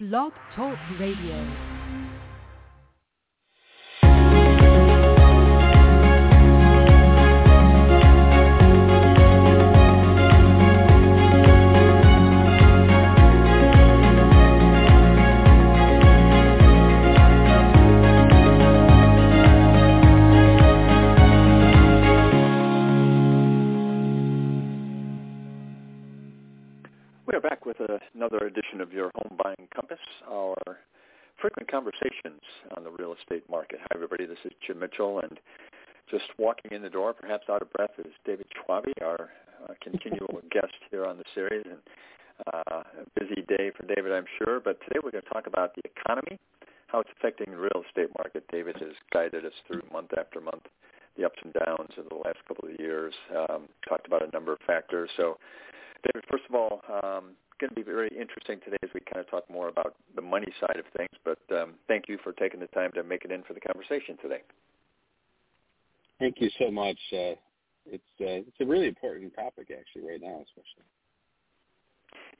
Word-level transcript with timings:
Blog 0.00 0.32
Talk 0.54 0.78
Radio. 1.00 1.67
With 27.78 27.90
another 28.14 28.38
edition 28.38 28.80
of 28.80 28.92
your 28.92 29.10
Home 29.14 29.38
Buying 29.42 29.68
Compass, 29.74 29.98
our 30.28 30.56
frequent 31.40 31.70
conversations 31.70 32.40
on 32.76 32.82
the 32.82 32.90
real 32.90 33.14
estate 33.14 33.48
market. 33.48 33.78
Hi, 33.80 33.88
everybody. 33.94 34.26
This 34.26 34.38
is 34.44 34.52
Jim 34.66 34.80
Mitchell, 34.80 35.20
and 35.20 35.38
just 36.10 36.24
walking 36.38 36.72
in 36.72 36.82
the 36.82 36.90
door, 36.90 37.12
perhaps 37.12 37.44
out 37.48 37.62
of 37.62 37.72
breath, 37.72 37.92
is 37.98 38.12
David 38.24 38.46
Schwabe, 38.56 38.92
our 39.02 39.30
uh, 39.68 39.74
continual 39.82 40.40
guest 40.50 40.74
here 40.90 41.06
on 41.06 41.18
the 41.18 41.24
series. 41.34 41.64
And 41.66 41.78
uh, 42.52 42.82
a 43.02 43.20
busy 43.20 43.42
day 43.42 43.70
for 43.76 43.86
David, 43.86 44.12
I'm 44.12 44.26
sure. 44.38 44.60
But 44.60 44.80
today 44.82 44.98
we're 45.02 45.12
going 45.12 45.24
to 45.24 45.30
talk 45.30 45.46
about 45.46 45.74
the 45.74 45.82
economy, 45.84 46.38
how 46.88 47.00
it's 47.00 47.10
affecting 47.18 47.52
the 47.52 47.58
real 47.58 47.82
estate 47.86 48.10
market. 48.18 48.44
David 48.50 48.76
has 48.80 48.92
guided 49.12 49.44
us 49.44 49.52
through 49.66 49.82
month 49.92 50.10
after 50.18 50.40
month 50.40 50.62
the 51.16 51.24
ups 51.24 51.38
and 51.42 51.52
downs 51.52 51.90
of 51.98 52.08
the 52.08 52.14
last 52.14 52.38
couple 52.46 52.68
of 52.68 52.78
years. 52.78 53.12
Um, 53.36 53.68
talked 53.88 54.06
about 54.06 54.26
a 54.26 54.30
number 54.30 54.52
of 54.52 54.58
factors. 54.66 55.10
So 55.16 55.38
David, 56.04 56.24
first 56.30 56.44
of 56.48 56.54
all, 56.54 56.82
um, 56.88 57.34
going 57.58 57.70
to 57.70 57.74
be 57.74 57.82
very 57.82 58.08
interesting 58.08 58.60
today 58.64 58.78
as 58.82 58.90
we 58.94 59.00
kind 59.00 59.18
of 59.18 59.30
talk 59.30 59.48
more 59.50 59.68
about 59.68 59.94
the 60.14 60.22
money 60.22 60.52
side 60.60 60.76
of 60.78 60.84
things. 60.96 61.10
But 61.24 61.40
um, 61.54 61.74
thank 61.88 62.08
you 62.08 62.18
for 62.22 62.32
taking 62.32 62.60
the 62.60 62.68
time 62.68 62.92
to 62.94 63.02
make 63.02 63.24
it 63.24 63.32
in 63.32 63.42
for 63.42 63.54
the 63.54 63.60
conversation 63.60 64.16
today. 64.22 64.42
Thank 66.18 66.40
you 66.40 66.50
so 66.58 66.70
much. 66.70 66.98
Uh, 67.12 67.34
it's 67.86 68.12
uh, 68.20 68.42
it's 68.46 68.60
a 68.60 68.64
really 68.64 68.86
important 68.86 69.34
topic 69.34 69.70
actually 69.70 70.08
right 70.08 70.20
now, 70.20 70.42
especially. 70.44 70.86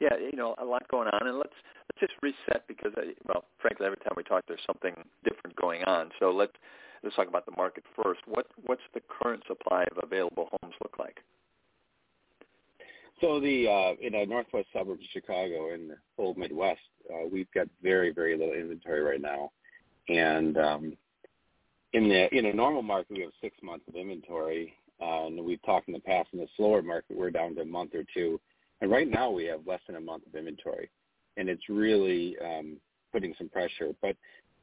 Yeah, 0.00 0.16
you 0.18 0.36
know, 0.36 0.54
a 0.58 0.64
lot 0.64 0.86
going 0.88 1.08
on, 1.08 1.26
and 1.26 1.38
let's 1.38 1.54
let's 1.90 2.00
just 2.00 2.14
reset 2.22 2.66
because, 2.68 2.92
I, 2.96 3.14
well, 3.26 3.44
frankly, 3.58 3.86
every 3.86 3.98
time 3.98 4.14
we 4.16 4.22
talk, 4.22 4.44
there's 4.46 4.60
something 4.66 4.94
different 5.24 5.56
going 5.56 5.82
on. 5.84 6.10
So 6.20 6.30
let's 6.30 6.52
let's 7.02 7.16
talk 7.16 7.28
about 7.28 7.46
the 7.46 7.56
market 7.56 7.84
first. 7.96 8.20
What 8.26 8.46
what's 8.66 8.82
the 8.94 9.00
current 9.08 9.42
supply 9.46 9.84
of 9.90 9.98
available 10.02 10.48
homes 10.60 10.74
look 10.82 10.98
like? 10.98 11.18
So 13.20 13.40
the 13.40 13.66
uh, 13.68 14.06
in 14.06 14.14
a 14.14 14.26
northwest 14.26 14.68
suburb 14.72 14.98
of 14.98 15.06
Chicago 15.12 15.74
in 15.74 15.88
the 15.88 15.96
whole 16.16 16.34
Midwest, 16.34 16.80
uh, 17.12 17.26
we've 17.30 17.50
got 17.52 17.66
very 17.82 18.12
very 18.12 18.36
little 18.36 18.54
inventory 18.54 19.00
right 19.00 19.20
now, 19.20 19.50
and 20.08 20.56
um, 20.56 20.96
in 21.92 22.08
the 22.08 22.32
in 22.36 22.46
a 22.46 22.52
normal 22.52 22.82
market 22.82 23.16
we 23.16 23.22
have 23.22 23.32
six 23.40 23.56
months 23.62 23.84
of 23.88 23.96
inventory, 23.96 24.72
uh, 25.00 25.26
and 25.26 25.44
we've 25.44 25.62
talked 25.64 25.88
in 25.88 25.94
the 25.94 26.00
past 26.00 26.28
in 26.32 26.38
the 26.38 26.46
slower 26.56 26.82
market 26.82 27.16
we're 27.16 27.30
down 27.30 27.54
to 27.56 27.62
a 27.62 27.64
month 27.64 27.94
or 27.94 28.04
two, 28.14 28.40
and 28.80 28.90
right 28.90 29.10
now 29.10 29.30
we 29.30 29.44
have 29.46 29.66
less 29.66 29.80
than 29.86 29.96
a 29.96 30.00
month 30.00 30.24
of 30.26 30.34
inventory, 30.36 30.88
and 31.36 31.48
it's 31.48 31.68
really 31.68 32.36
um, 32.44 32.76
putting 33.12 33.34
some 33.36 33.48
pressure. 33.48 33.94
But 34.00 34.16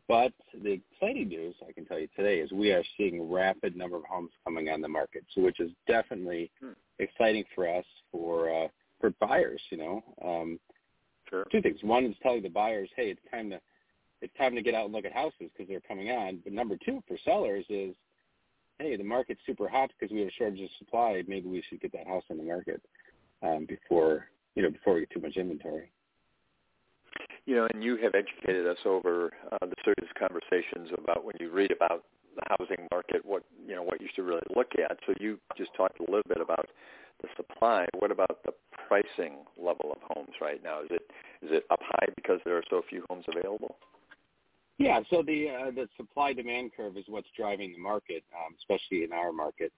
but 0.07 0.33
the 0.63 0.79
exciting 0.93 1.29
news 1.29 1.55
I 1.67 1.71
can 1.71 1.85
tell 1.85 1.99
you 1.99 2.07
today 2.15 2.39
is 2.39 2.51
we 2.51 2.71
are 2.71 2.83
seeing 2.97 3.31
rapid 3.31 3.75
number 3.75 3.97
of 3.97 4.03
homes 4.09 4.31
coming 4.43 4.69
on 4.69 4.81
the 4.81 4.87
market, 4.87 5.25
so 5.33 5.41
which 5.41 5.59
is 5.59 5.71
definitely 5.87 6.51
hmm. 6.61 6.71
exciting 6.99 7.43
for 7.55 7.67
us 7.67 7.85
for 8.11 8.49
uh, 8.49 8.67
for 9.01 9.11
buyers. 9.19 9.61
You 9.71 9.77
know, 9.77 10.03
um, 10.23 10.59
sure. 11.29 11.45
two 11.51 11.61
things. 11.61 11.79
One 11.81 12.05
is 12.05 12.15
telling 12.21 12.43
the 12.43 12.49
buyers, 12.49 12.89
hey, 12.95 13.09
it's 13.09 13.21
time 13.31 13.49
to 13.49 13.59
it's 14.21 14.35
time 14.37 14.55
to 14.55 14.61
get 14.61 14.75
out 14.75 14.85
and 14.85 14.93
look 14.93 15.05
at 15.05 15.13
houses 15.13 15.33
because 15.39 15.67
they're 15.67 15.81
coming 15.81 16.11
on. 16.11 16.39
But 16.43 16.53
number 16.53 16.77
two 16.85 17.01
for 17.07 17.17
sellers 17.25 17.65
is, 17.69 17.95
hey, 18.79 18.95
the 18.95 19.03
market's 19.03 19.41
super 19.45 19.67
hot 19.67 19.91
because 19.99 20.13
we 20.13 20.19
have 20.19 20.29
a 20.29 20.31
shortage 20.31 20.61
of 20.61 20.69
supply. 20.77 21.21
Maybe 21.27 21.47
we 21.47 21.63
should 21.67 21.81
get 21.81 21.91
that 21.93 22.07
house 22.07 22.23
on 22.29 22.37
the 22.37 22.43
market 22.43 22.81
um, 23.41 23.65
before 23.65 24.27
you 24.53 24.61
know 24.61 24.69
before 24.69 24.93
we 24.93 24.99
get 25.01 25.09
too 25.11 25.21
much 25.21 25.35
inventory 25.35 25.89
you 27.45 27.55
know, 27.55 27.67
and 27.73 27.83
you 27.83 27.97
have 27.97 28.13
educated 28.15 28.67
us 28.67 28.77
over 28.85 29.33
uh, 29.51 29.65
the 29.65 29.75
series 29.83 30.09
of 30.09 30.15
conversations 30.17 30.89
about 30.97 31.23
when 31.23 31.35
you 31.39 31.51
read 31.51 31.71
about 31.71 32.03
the 32.35 32.41
housing 32.47 32.87
market, 32.91 33.25
what 33.25 33.43
you 33.67 33.75
know, 33.75 33.83
what 33.83 34.01
you 34.01 34.07
should 34.13 34.25
really 34.25 34.41
look 34.55 34.71
at. 34.77 34.97
So 35.05 35.13
you 35.19 35.39
just 35.57 35.73
talked 35.75 35.99
a 35.99 36.03
little 36.03 36.27
bit 36.27 36.41
about 36.41 36.67
the 37.21 37.29
supply. 37.37 37.85
What 37.99 38.11
about 38.11 38.43
the 38.45 38.51
pricing 38.87 39.45
level 39.57 39.91
of 39.91 39.97
homes 40.15 40.35
right 40.41 40.61
now? 40.63 40.81
Is 40.81 40.89
it 40.91 41.11
is 41.41 41.51
it 41.51 41.63
up 41.71 41.79
high 41.81 42.07
because 42.15 42.39
there 42.45 42.57
are 42.57 42.63
so 42.69 42.81
few 42.89 43.05
homes 43.09 43.25
available? 43.27 43.77
Yeah, 44.77 44.99
so 45.09 45.23
the 45.25 45.49
uh, 45.49 45.71
the 45.71 45.87
supply 45.95 46.33
demand 46.33 46.71
curve 46.75 46.97
is 46.97 47.05
what's 47.07 47.27
driving 47.37 47.71
the 47.71 47.79
market, 47.79 48.23
um, 48.35 48.55
especially 48.59 49.03
in 49.03 49.13
our 49.13 49.31
market. 49.31 49.71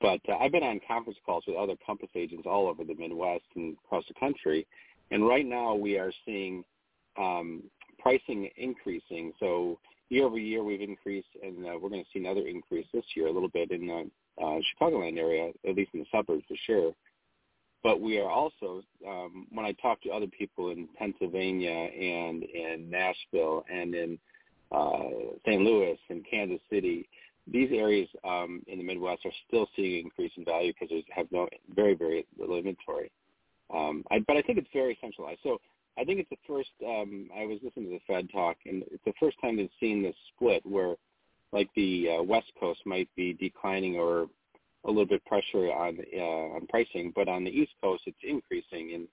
But 0.00 0.20
uh, 0.28 0.36
I've 0.36 0.52
been 0.52 0.62
on 0.62 0.80
conference 0.86 1.18
calls 1.24 1.44
with 1.46 1.56
other 1.56 1.74
Compass 1.84 2.10
agents 2.14 2.44
all 2.46 2.68
over 2.68 2.84
the 2.84 2.94
Midwest 2.94 3.44
and 3.56 3.76
across 3.84 4.04
the 4.06 4.14
country, 4.14 4.66
and 5.10 5.26
right 5.26 5.46
now 5.46 5.74
we 5.74 5.98
are 5.98 6.12
seeing 6.24 6.64
pricing 7.98 8.48
increasing. 8.56 9.32
So 9.40 9.78
year 10.08 10.24
over 10.24 10.38
year, 10.38 10.62
we've 10.62 10.80
increased, 10.80 11.28
and 11.42 11.66
uh, 11.66 11.78
we're 11.80 11.88
going 11.88 12.04
to 12.04 12.10
see 12.12 12.20
another 12.20 12.46
increase 12.46 12.86
this 12.92 13.04
year, 13.16 13.26
a 13.26 13.32
little 13.32 13.48
bit 13.48 13.70
in 13.70 13.86
the 13.86 14.10
uh, 14.42 14.58
Chicagoland 14.80 15.18
area, 15.18 15.50
at 15.68 15.74
least 15.74 15.90
in 15.94 16.00
the 16.00 16.06
suburbs 16.12 16.44
for 16.48 16.56
sure. 16.66 16.92
But 17.82 18.00
we 18.00 18.18
are 18.18 18.30
also, 18.30 18.82
um, 19.06 19.46
when 19.52 19.66
I 19.66 19.72
talk 19.72 20.00
to 20.02 20.10
other 20.10 20.26
people 20.26 20.70
in 20.70 20.88
Pennsylvania 20.98 21.70
and 21.70 22.42
in 22.42 22.88
Nashville 22.90 23.64
and 23.70 23.94
in 23.94 24.18
uh, 24.72 25.02
St. 25.46 25.60
Louis 25.60 25.98
and 26.08 26.24
Kansas 26.28 26.60
City, 26.70 27.06
these 27.46 27.68
areas 27.72 28.08
um, 28.24 28.62
in 28.68 28.78
the 28.78 28.84
Midwest 28.84 29.26
are 29.26 29.32
still 29.46 29.68
seeing 29.76 29.98
an 29.98 30.04
increase 30.04 30.32
in 30.36 30.46
value 30.46 30.72
because 30.72 30.88
they 30.88 31.04
have 31.14 31.26
no 31.30 31.46
very, 31.74 31.94
very 31.94 32.26
little 32.38 32.56
inventory. 32.56 33.10
Um, 33.72 34.02
I, 34.10 34.20
but 34.26 34.36
I 34.36 34.42
think 34.42 34.58
it's 34.58 34.68
very 34.72 34.96
centralized. 35.00 35.40
So 35.42 35.58
I 35.98 36.04
think 36.04 36.20
it's 36.20 36.30
the 36.30 36.36
first. 36.46 36.70
Um, 36.84 37.28
I 37.36 37.46
was 37.46 37.58
listening 37.62 37.86
to 37.86 37.92
the 37.92 38.12
Fed 38.12 38.28
talk, 38.32 38.56
and 38.66 38.82
it's 38.90 39.04
the 39.04 39.12
first 39.20 39.36
time 39.40 39.56
they've 39.56 39.68
seen 39.78 40.02
this 40.02 40.16
split 40.34 40.64
where, 40.64 40.96
like 41.52 41.68
the 41.76 42.18
uh, 42.18 42.22
West 42.22 42.50
Coast 42.58 42.80
might 42.84 43.08
be 43.16 43.32
declining 43.34 43.96
or 43.96 44.26
a 44.84 44.88
little 44.88 45.06
bit 45.06 45.24
pressure 45.24 45.72
on 45.72 45.98
uh, 46.16 46.56
on 46.56 46.66
pricing, 46.68 47.12
but 47.14 47.28
on 47.28 47.44
the 47.44 47.50
East 47.50 47.72
Coast 47.82 48.02
it's 48.06 48.18
increasing, 48.22 48.94
and 48.94 49.08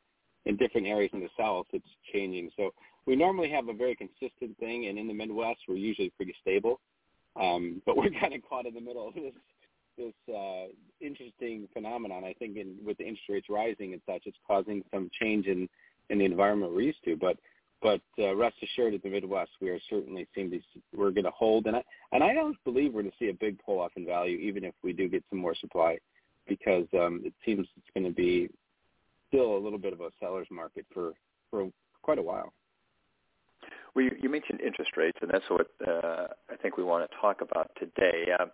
in 0.46 0.58
different 0.58 0.88
areas 0.88 1.12
in 1.14 1.20
the 1.20 1.30
South 1.38 1.68
it's 1.72 1.86
changing. 2.12 2.50
So 2.58 2.72
we 3.06 3.16
normally 3.16 3.50
have 3.50 3.68
a 3.68 3.74
very 3.74 3.96
consistent 3.96 4.58
thing, 4.60 4.88
and 4.88 4.98
in 4.98 5.08
the 5.08 5.14
Midwest 5.14 5.60
we're 5.68 5.76
usually 5.76 6.12
pretty 6.12 6.36
stable. 6.42 6.80
Um, 7.40 7.82
but 7.86 7.96
we're 7.96 8.10
kind 8.20 8.34
of 8.34 8.42
caught 8.48 8.66
in 8.66 8.74
the 8.74 8.82
middle 8.82 9.08
of 9.08 9.14
this 9.14 9.34
this 9.98 10.36
uh, 10.36 10.68
interesting 11.00 11.68
phenomenon. 11.74 12.24
I 12.24 12.34
think 12.34 12.58
in, 12.58 12.78
with 12.84 12.98
the 12.98 13.04
interest 13.04 13.30
rates 13.30 13.48
rising 13.50 13.94
and 13.94 14.02
such, 14.06 14.24
it's 14.26 14.38
causing 14.48 14.84
some 14.92 15.10
change 15.22 15.48
in 15.48 15.68
in 16.12 16.20
the 16.20 16.26
environment 16.26 16.74
we're 16.74 16.82
used 16.82 17.04
to. 17.06 17.16
But 17.16 17.38
but 17.82 18.02
uh, 18.20 18.36
rest 18.36 18.58
assured, 18.62 18.94
at 18.94 19.02
the 19.02 19.10
Midwest, 19.10 19.52
we 19.60 19.70
are 19.70 19.80
certainly 19.90 20.28
seem 20.36 20.52
to 20.52 20.60
We're 20.96 21.10
going 21.10 21.24
to 21.26 21.32
hold, 21.32 21.66
and 21.66 21.76
I 21.76 21.84
and 22.12 22.24
I 22.24 22.34
don't 22.34 22.58
believe 22.64 22.94
we're 22.94 23.02
going 23.02 23.12
to 23.12 23.18
see 23.18 23.30
a 23.30 23.34
big 23.34 23.58
pull 23.66 23.80
off 23.80 23.92
in 23.96 24.06
value, 24.06 24.38
even 24.38 24.64
if 24.64 24.76
we 24.84 24.94
do 24.94 25.08
get 25.08 25.24
some 25.30 25.40
more 25.40 25.56
supply, 25.56 25.98
because 26.48 26.86
um, 26.94 27.22
it 27.24 27.34
seems 27.44 27.68
it's 27.76 27.88
going 27.96 28.06
to 28.06 28.16
be 28.16 28.50
still 29.30 29.56
a 29.56 29.64
little 29.64 29.80
bit 29.80 29.94
of 29.94 30.02
a 30.02 30.10
seller's 30.20 30.48
market 30.52 30.86
for 30.94 31.14
for 31.50 31.70
quite 32.04 32.20
a 32.20 32.24
while. 32.24 32.54
Well, 33.94 34.06
you, 34.06 34.12
you 34.22 34.30
mentioned 34.30 34.62
interest 34.62 34.92
rates, 34.96 35.18
and 35.22 35.30
that's 35.30 35.50
what 35.50 35.68
uh, 35.86 36.28
I 36.50 36.56
think 36.62 36.78
we 36.78 36.84
want 36.84 37.10
to 37.10 37.18
talk 37.18 37.42
about 37.42 37.72
today. 37.78 38.32
Uh, 38.40 38.46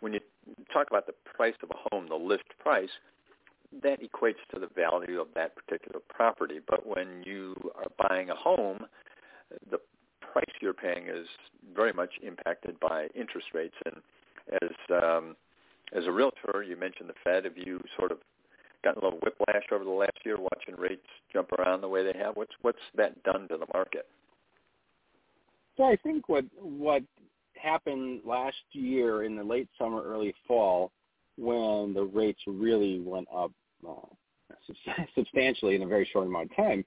when 0.00 0.12
you 0.12 0.20
talk 0.72 0.88
about 0.90 1.06
the 1.06 1.14
price 1.24 1.54
of 1.62 1.70
a 1.70 1.88
home, 1.90 2.06
the 2.08 2.14
list 2.14 2.44
price, 2.60 2.90
that 3.82 4.00
equates 4.00 4.42
to 4.52 4.60
the 4.60 4.68
value 4.74 5.20
of 5.20 5.28
that 5.34 5.54
particular 5.56 6.00
property. 6.08 6.60
But 6.66 6.86
when 6.86 7.22
you 7.24 7.54
are 7.76 8.08
buying 8.08 8.30
a 8.30 8.34
home, 8.34 8.86
the 9.70 9.78
price 10.20 10.44
you're 10.60 10.74
paying 10.74 11.08
is 11.08 11.26
very 11.74 11.92
much 11.92 12.10
impacted 12.22 12.78
by 12.80 13.08
interest 13.14 13.48
rates. 13.54 13.74
And 13.86 13.96
as 14.62 15.02
um, 15.02 15.36
as 15.94 16.06
a 16.06 16.12
realtor, 16.12 16.64
you 16.66 16.76
mentioned 16.76 17.08
the 17.08 17.14
Fed. 17.22 17.44
Have 17.44 17.56
you 17.56 17.80
sort 17.96 18.12
of 18.12 18.18
gotten 18.82 19.02
a 19.02 19.04
little 19.04 19.20
whiplash 19.20 19.64
over 19.72 19.84
the 19.84 19.90
last 19.90 20.18
year 20.24 20.36
watching 20.38 20.76
rates 20.76 21.06
jump 21.32 21.52
around 21.52 21.80
the 21.80 21.88
way 21.88 22.04
they 22.04 22.18
have? 22.18 22.36
What's 22.36 22.52
what's 22.62 22.78
that 22.96 23.22
done 23.22 23.48
to 23.48 23.56
the 23.56 23.66
market? 23.72 24.06
So 25.76 25.84
I 25.84 25.96
think 25.96 26.28
what 26.28 26.44
what 26.60 27.02
happened 27.54 28.20
last 28.24 28.56
year 28.72 29.24
in 29.24 29.36
the 29.36 29.44
late 29.44 29.68
summer, 29.78 30.02
early 30.02 30.34
fall, 30.46 30.92
when 31.36 31.94
the 31.94 32.04
rates 32.12 32.40
really 32.46 33.00
went 33.00 33.28
up 33.34 33.52
uh, 33.86 34.54
substantially 35.14 35.74
in 35.74 35.82
a 35.82 35.86
very 35.86 36.08
short 36.12 36.26
amount 36.26 36.50
of 36.50 36.56
time, 36.56 36.84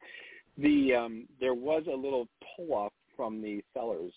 the 0.57 0.93
um, 0.95 1.27
there 1.39 1.53
was 1.53 1.83
a 1.91 1.95
little 1.95 2.27
pull 2.55 2.73
off 2.73 2.93
from 3.15 3.41
the 3.41 3.63
sellers. 3.73 4.13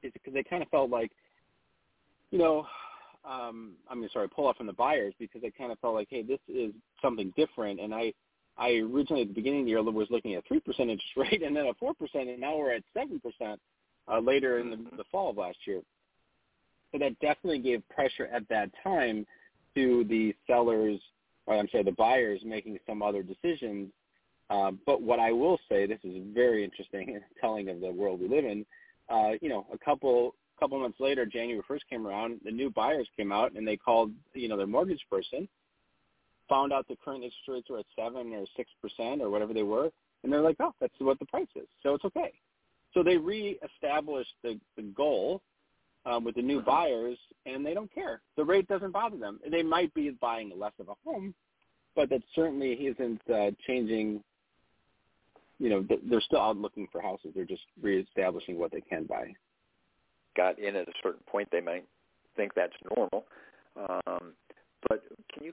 Because 0.00 0.32
they 0.32 0.44
kind 0.44 0.62
of 0.62 0.68
felt 0.68 0.90
like, 0.90 1.10
you 2.30 2.38
know, 2.38 2.64
um, 3.28 3.72
I 3.90 3.96
mean, 3.96 4.08
sorry, 4.12 4.28
pull 4.28 4.46
off 4.46 4.56
from 4.56 4.68
the 4.68 4.72
buyers 4.72 5.12
because 5.18 5.42
they 5.42 5.50
kind 5.50 5.72
of 5.72 5.78
felt 5.80 5.94
like, 5.94 6.06
hey, 6.08 6.22
this 6.22 6.38
is 6.48 6.72
something 7.02 7.32
different, 7.36 7.80
and 7.80 7.94
I 7.94 8.12
I 8.56 8.74
originally 8.76 9.22
at 9.22 9.28
the 9.28 9.34
beginning 9.34 9.60
of 9.60 9.66
the 9.66 9.70
year 9.70 9.82
was 9.82 10.08
looking 10.10 10.34
at 10.34 10.46
three 10.46 10.60
percent 10.60 10.90
interest 10.90 11.10
rate 11.16 11.42
and 11.42 11.56
then 11.56 11.66
a 11.66 11.74
four 11.74 11.94
percent, 11.94 12.28
and 12.28 12.40
now 12.40 12.56
we're 12.56 12.72
at 12.72 12.82
seven 12.94 13.20
percent 13.20 13.60
uh, 14.10 14.18
later 14.18 14.58
in 14.58 14.70
the, 14.70 14.76
the 14.96 15.04
fall 15.10 15.30
of 15.30 15.36
last 15.36 15.58
year. 15.66 15.82
So 16.92 16.98
that 16.98 17.18
definitely 17.20 17.58
gave 17.58 17.82
pressure 17.90 18.28
at 18.32 18.48
that 18.48 18.70
time 18.82 19.26
to 19.74 20.04
the 20.08 20.34
sellers, 20.46 21.00
I'm 21.48 21.68
sorry, 21.70 21.84
the 21.84 21.92
buyers 21.92 22.40
making 22.44 22.78
some 22.86 23.02
other 23.02 23.22
decisions. 23.22 23.90
Um, 24.50 24.80
but 24.86 25.02
what 25.02 25.18
I 25.20 25.32
will 25.32 25.58
say, 25.68 25.86
this 25.86 25.98
is 26.04 26.22
very 26.32 26.64
interesting, 26.64 27.20
telling 27.40 27.68
of 27.68 27.80
the 27.80 27.90
world 27.90 28.20
we 28.20 28.28
live 28.28 28.44
in. 28.44 28.64
Uh, 29.08 29.32
you 29.40 29.48
know, 29.48 29.66
a 29.72 29.78
couple 29.78 30.34
couple 30.58 30.78
months 30.80 30.98
later, 30.98 31.24
January 31.24 31.62
1st 31.70 31.80
came 31.88 32.04
around, 32.04 32.40
the 32.44 32.50
new 32.50 32.68
buyers 32.68 33.08
came 33.16 33.30
out 33.30 33.52
and 33.52 33.66
they 33.66 33.76
called, 33.76 34.10
you 34.34 34.48
know, 34.48 34.56
their 34.56 34.66
mortgage 34.66 35.00
person, 35.08 35.48
found 36.48 36.72
out 36.72 36.84
the 36.88 36.96
current 37.04 37.22
interest 37.22 37.46
rates 37.46 37.70
were 37.70 37.78
at 37.78 37.86
seven 37.96 38.32
or 38.32 38.44
six 38.56 38.68
percent 38.82 39.22
or 39.22 39.30
whatever 39.30 39.54
they 39.54 39.62
were, 39.62 39.90
and 40.24 40.32
they're 40.32 40.42
like, 40.42 40.56
oh, 40.58 40.74
that's 40.80 40.92
what 40.98 41.18
the 41.20 41.26
price 41.26 41.46
is, 41.54 41.68
so 41.82 41.94
it's 41.94 42.04
okay. 42.04 42.32
So 42.92 43.02
they 43.04 43.16
reestablished 43.16 44.32
the, 44.42 44.58
the 44.76 44.82
goal 44.82 45.42
um, 46.08 46.24
with 46.24 46.36
the 46.36 46.42
new 46.42 46.60
buyers, 46.62 47.18
and 47.46 47.64
they 47.64 47.74
don't 47.74 47.92
care. 47.94 48.20
The 48.36 48.44
rate 48.44 48.68
doesn't 48.68 48.92
bother 48.92 49.16
them. 49.16 49.40
They 49.50 49.62
might 49.62 49.92
be 49.94 50.10
buying 50.10 50.52
less 50.56 50.72
of 50.80 50.88
a 50.88 50.94
home, 51.04 51.34
but 51.94 52.08
that 52.10 52.22
certainly 52.34 52.72
isn't 52.72 53.20
uh, 53.32 53.50
changing. 53.66 54.22
You 55.58 55.70
know, 55.70 55.86
they're 56.08 56.20
still 56.20 56.40
out 56.40 56.56
looking 56.56 56.86
for 56.90 57.00
houses. 57.00 57.32
They're 57.34 57.44
just 57.44 57.64
reestablishing 57.82 58.58
what 58.58 58.70
they 58.70 58.80
can 58.80 59.04
buy. 59.04 59.34
Got 60.36 60.58
in 60.58 60.76
at 60.76 60.88
a 60.88 60.92
certain 61.02 61.22
point, 61.26 61.48
they 61.50 61.60
might 61.60 61.84
think 62.36 62.52
that's 62.54 62.72
normal. 62.96 63.24
Um, 63.76 64.32
but 64.88 65.02
can 65.32 65.44
you 65.44 65.52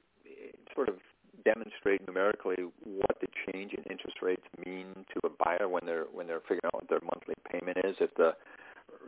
sort 0.75 0.90
of 0.90 0.96
demonstrate 1.44 2.06
numerically 2.08 2.56
what 2.84 3.18
the 3.19 3.28
change 3.51 3.74
in 3.74 3.84
interest 3.90 4.18
rates 4.22 4.44
mean 4.66 4.86
to 5.13 5.28
a 5.28 5.44
buyer 5.44 5.68
when 5.68 5.86
they're 5.86 6.06
when 6.13 6.28
they're 6.28 6.42
figuring 6.42 6.62
out 6.66 6.75
what 6.75 6.88
their 6.88 7.01
monthly 7.01 7.36
payment 7.51 7.78
is? 7.84 7.96
If 8.00 8.13
the 8.16 8.36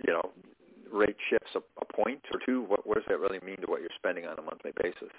you 0.05 0.13
know 0.13 0.31
rate 0.91 1.15
shifts 1.29 1.51
a, 1.55 1.59
a 1.81 1.85
point 1.93 2.21
or 2.33 2.39
two, 2.45 2.63
what, 2.63 2.85
what 2.85 2.95
does 2.95 3.03
that 3.07 3.19
really 3.19 3.39
mean 3.45 3.57
to 3.57 3.67
what 3.67 3.81
you're 3.81 3.89
spending 3.97 4.25
on 4.25 4.37
a 4.39 4.41
monthly 4.41 4.71
basis? 4.81 5.13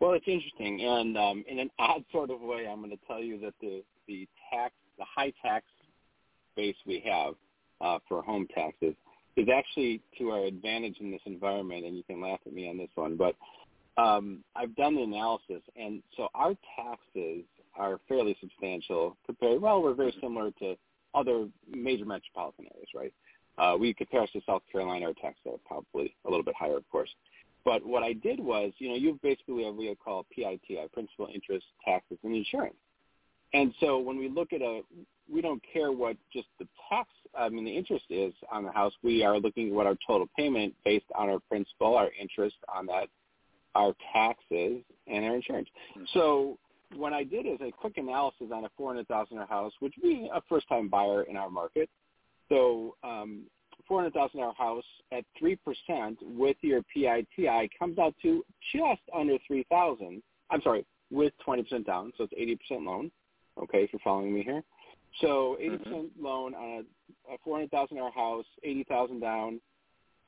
Well, 0.00 0.14
it's 0.14 0.26
interesting, 0.26 0.80
and 0.82 1.16
um, 1.16 1.44
in 1.46 1.60
an 1.60 1.70
odd 1.78 2.04
sort 2.10 2.30
of 2.30 2.40
way, 2.40 2.66
I'm 2.68 2.78
going 2.78 2.90
to 2.90 2.98
tell 3.06 3.22
you 3.22 3.38
that 3.40 3.54
the 3.60 3.84
the 4.08 4.28
tax, 4.52 4.74
the 4.98 5.04
high 5.04 5.32
tax 5.40 5.64
base 6.56 6.74
we 6.84 7.00
have 7.06 7.34
uh, 7.80 7.98
for 8.08 8.20
home 8.20 8.48
taxes 8.52 8.94
is 9.36 9.46
actually 9.54 10.00
to 10.18 10.30
our 10.30 10.44
advantage 10.44 10.96
in 10.98 11.12
this 11.12 11.20
environment, 11.24 11.86
and 11.86 11.96
you 11.96 12.02
can 12.02 12.20
laugh 12.20 12.40
at 12.44 12.52
me 12.52 12.68
on 12.68 12.76
this 12.76 12.90
one, 12.96 13.16
but 13.16 13.36
um, 13.96 14.42
I've 14.56 14.74
done 14.74 14.96
the 14.96 15.02
analysis, 15.02 15.62
and 15.76 16.02
so 16.16 16.28
our 16.34 16.54
taxes 16.76 17.44
are 17.76 18.00
fairly 18.08 18.36
substantial 18.40 19.16
compared. 19.24 19.60
Well, 19.60 19.82
we're 19.82 19.94
very 19.94 20.14
similar 20.20 20.50
to 20.60 20.76
other 21.14 21.48
major 21.70 22.04
metropolitan 22.04 22.66
areas, 22.74 22.88
right? 22.94 23.12
Uh, 23.58 23.76
we 23.78 23.92
compare 23.92 24.22
us 24.22 24.30
to 24.32 24.40
South 24.46 24.62
Carolina, 24.70 25.06
our 25.06 25.12
taxes 25.12 25.42
are 25.46 25.58
probably 25.66 26.14
a 26.24 26.30
little 26.30 26.44
bit 26.44 26.54
higher, 26.58 26.76
of 26.76 26.88
course. 26.90 27.10
But 27.64 27.84
what 27.84 28.02
I 28.02 28.14
did 28.14 28.40
was, 28.40 28.72
you 28.78 28.88
know, 28.88 28.96
you 28.96 29.18
basically 29.22 29.64
have 29.64 29.74
what 29.74 29.80
we 29.80 29.94
call 29.94 30.26
PITI, 30.34 30.88
principal, 30.92 31.28
interest, 31.32 31.66
taxes, 31.84 32.18
and 32.24 32.34
insurance. 32.34 32.74
And 33.54 33.72
so 33.80 33.98
when 33.98 34.18
we 34.18 34.28
look 34.28 34.52
at 34.52 34.62
a, 34.62 34.80
we 35.32 35.42
don't 35.42 35.62
care 35.72 35.92
what 35.92 36.16
just 36.32 36.48
the 36.58 36.66
tax, 36.88 37.08
I 37.38 37.48
mean, 37.50 37.64
the 37.64 37.76
interest 37.76 38.06
is 38.10 38.32
on 38.50 38.64
the 38.64 38.72
house. 38.72 38.92
We 39.02 39.22
are 39.22 39.38
looking 39.38 39.68
at 39.68 39.74
what 39.74 39.86
our 39.86 39.96
total 40.06 40.28
payment 40.36 40.74
based 40.84 41.06
on 41.14 41.28
our 41.28 41.38
principal, 41.38 41.96
our 41.96 42.10
interest 42.18 42.56
on 42.74 42.86
that 42.86 43.08
our 43.74 43.94
taxes, 44.12 44.82
and 45.06 45.24
our 45.24 45.34
insurance. 45.34 45.68
Mm-hmm. 45.92 46.04
So 46.14 46.58
what 46.94 47.12
I 47.12 47.24
did 47.24 47.46
is 47.46 47.58
a 47.60 47.70
quick 47.70 47.96
analysis 47.96 48.48
on 48.52 48.64
a 48.64 48.70
$400,000 48.80 49.48
house, 49.48 49.72
which 49.80 49.94
be 50.02 50.30
a 50.32 50.40
first-time 50.48 50.88
buyer 50.88 51.22
in 51.22 51.36
our 51.36 51.50
market. 51.50 51.88
So 52.52 52.96
um, 53.02 53.44
$400,000 53.90 54.54
house 54.56 54.84
at 55.10 55.24
3% 55.42 55.56
with 56.22 56.56
your 56.60 56.82
PITI 56.94 57.70
comes 57.78 57.98
out 57.98 58.14
to 58.22 58.44
just 58.74 59.00
under 59.14 59.38
3000 59.46 60.22
I'm 60.50 60.60
sorry, 60.60 60.84
with 61.10 61.32
20% 61.46 61.86
down, 61.86 62.12
so 62.18 62.24
it's 62.30 62.60
80% 62.70 62.84
loan, 62.84 63.10
okay, 63.62 63.84
if 63.84 63.92
you're 63.92 64.00
following 64.04 64.34
me 64.34 64.42
here. 64.42 64.62
So 65.22 65.56
80% 65.60 65.70
mm 65.70 65.84
hmm 65.84 66.24
loan 66.24 66.54
on 66.54 66.84
a, 67.30 67.34
a 67.34 67.38
$400,000 67.48 68.12
house, 68.12 68.44
80000 68.62 69.20
down, 69.20 69.60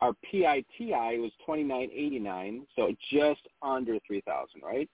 our 0.01 0.13
PITI 0.31 1.19
was 1.19 1.31
twenty 1.47 1.63
nine 1.63 1.89
eighty 1.95 2.19
nine, 2.19 2.67
so 2.77 2.93
just 3.11 3.41
under 3.63 3.99
three 4.07 4.21
thousand, 4.23 4.61
right? 4.63 4.91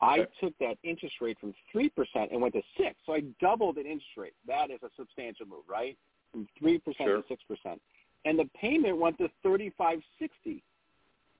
I 0.00 0.26
took 0.40 0.56
that 0.58 0.76
interest 0.84 1.16
rate 1.20 1.38
from 1.40 1.54
three 1.72 1.88
percent 1.88 2.30
and 2.30 2.40
went 2.40 2.54
to 2.54 2.62
six, 2.76 2.94
so 3.04 3.14
I 3.14 3.22
doubled 3.40 3.78
an 3.78 3.86
interest 3.86 4.16
rate. 4.16 4.34
That 4.46 4.70
is 4.70 4.80
a 4.84 4.90
substantial 4.96 5.46
move, 5.46 5.64
right? 5.68 5.96
From 6.32 6.48
three 6.58 6.78
percent 6.78 7.08
to 7.08 7.22
six 7.28 7.42
percent, 7.46 7.80
and 8.24 8.38
the 8.38 8.48
payment 8.58 8.96
went 8.98 9.18
to 9.18 9.28
thirty 9.42 9.72
five 9.76 10.00
sixty. 10.18 10.62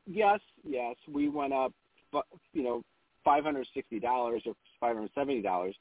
Yes, 0.07 0.41
yes, 0.65 0.97
we 1.11 1.29
went 1.29 1.53
up, 1.53 1.73
you 2.53 2.63
know, 2.63 2.83
five 3.25 3.45
hundred 3.45 3.67
sixty 3.73 3.99
dollars 3.99 4.43
or 4.47 4.55
five 4.81 4.95
hundred 4.95 5.11
seventy 5.15 5.41
dollars, 5.41 5.75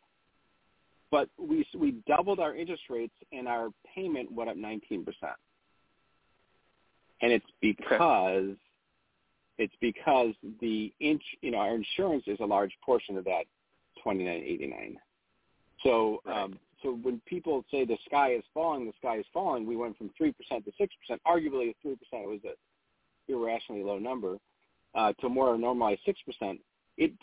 but 1.11 1.27
we 1.37 1.65
we 1.77 1.95
doubled 2.07 2.39
our 2.39 2.55
interest 2.55 2.83
rates 2.89 3.13
and 3.33 3.47
our 3.47 3.69
payment 3.93 4.31
went 4.31 4.49
up 4.49 4.55
nineteen 4.55 5.03
percent 5.03 5.35
and 7.21 7.31
it's 7.31 7.45
because 7.61 8.43
okay. 8.43 8.55
it's 9.59 9.73
because 9.79 10.33
the 10.59 10.91
inch 10.99 11.21
you 11.41 11.51
know 11.51 11.59
our 11.59 11.75
insurance 11.75 12.23
is 12.27 12.39
a 12.39 12.45
large 12.45 12.71
portion 12.83 13.17
of 13.17 13.23
that 13.25 13.43
twenty 14.03 14.23
nine 14.23 14.43
eighty 14.45 14.67
nine. 14.67 14.97
So 15.83 16.21
um, 16.25 16.57
so 16.81 16.97
when 17.01 17.21
people 17.25 17.63
say 17.71 17.85
the 17.85 17.97
sky 18.05 18.33
is 18.33 18.43
falling, 18.53 18.85
the 18.85 18.93
sky 18.99 19.17
is 19.17 19.25
falling, 19.33 19.65
we 19.65 19.75
went 19.75 19.97
from 19.97 20.09
three 20.17 20.31
percent 20.31 20.65
to 20.65 20.71
six 20.77 20.93
percent. 20.95 21.21
Arguably, 21.27 21.73
three 21.81 21.95
percent 21.95 22.27
was 22.27 22.39
a 22.45 23.31
irrationally 23.31 23.83
low 23.83 23.99
number 23.99 24.37
uh, 24.95 25.13
to 25.21 25.29
more 25.29 25.57
normalized 25.57 26.01
six 26.05 26.19
percent. 26.25 26.59
It 26.97 27.13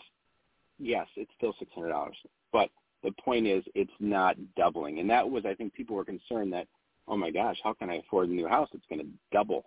yes, 0.79 1.07
it's 1.15 1.31
still 1.37 1.53
six 1.59 1.71
hundred 1.73 1.89
dollars, 1.89 2.17
but 2.51 2.69
the 3.03 3.11
point 3.23 3.47
is 3.47 3.63
it's 3.75 3.91
not 3.99 4.35
doubling, 4.55 4.99
and 4.99 5.09
that 5.09 5.29
was 5.29 5.45
I 5.45 5.53
think 5.53 5.73
people 5.73 5.95
were 5.95 6.05
concerned 6.05 6.53
that 6.53 6.67
oh 7.07 7.17
my 7.17 7.31
gosh, 7.31 7.57
how 7.63 7.73
can 7.73 7.89
I 7.89 7.95
afford 7.95 8.29
a 8.29 8.33
new 8.33 8.47
house? 8.47 8.69
It's 8.73 8.85
going 8.89 9.01
to 9.01 9.07
double 9.31 9.65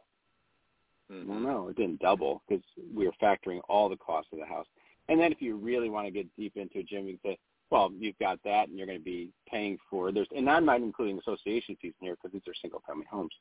Mm-hmm. 1.13 1.31
Well, 1.31 1.41
no, 1.41 1.69
it 1.69 1.77
didn't 1.77 2.01
double 2.01 2.43
because 2.49 2.65
we 2.95 3.07
were 3.07 3.13
factoring 3.23 3.61
all 3.69 3.89
the 3.89 3.97
costs 3.97 4.33
of 4.33 4.39
the 4.39 4.47
house. 4.47 4.67
And 5.09 5.19
then 5.21 5.33
if 5.33 5.43
you 5.43 5.57
really 5.57 5.91
want 5.91 6.07
to 6.07 6.11
get 6.11 6.27
deep 6.37 6.57
into 6.57 6.79
it, 6.79 6.89
Jim, 6.89 7.07
you 7.07 7.19
can 7.19 7.33
say, 7.33 7.39
well, 7.71 7.91
you've 7.99 8.19
got 8.19 8.39
that, 8.45 8.69
and 8.69 8.77
you're 8.77 8.87
going 8.87 8.99
to 8.99 9.05
be 9.05 9.31
paying 9.51 9.79
for 9.89 10.13
there's, 10.13 10.29
and 10.37 10.49
I'm 10.49 10.67
not 10.67 10.83
including 10.83 11.19
association 11.19 11.77
fees 11.81 11.95
in 12.01 12.07
here 12.07 12.17
because 12.17 12.33
these 12.33 12.43
are 12.47 12.55
single-family 12.61 13.07
homes. 13.11 13.33